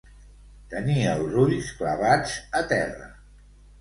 Tenir 0.71 1.03
els 1.11 1.37
ulls 1.43 1.69
clavats 1.81 2.35
a 2.61 2.63
terra. 2.73 3.07